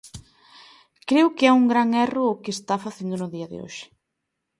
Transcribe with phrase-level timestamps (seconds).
[1.09, 3.85] Creo que é un gran erro o que están facendo no día de hoxe.